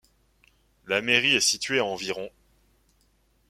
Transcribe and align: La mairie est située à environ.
La 0.87 1.03
mairie 1.03 1.35
est 1.35 1.39
située 1.41 1.77
à 1.77 1.85
environ. 1.85 2.31